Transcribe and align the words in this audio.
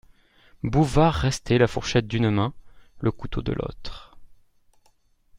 Bouvard 0.63 1.13
restait 1.13 1.59
la 1.59 1.67
fourchette 1.67 2.07
d'une 2.07 2.31
main, 2.31 2.55
le 3.01 3.11
couteau 3.11 3.43
de 3.43 3.51
l'autre. 3.53 4.17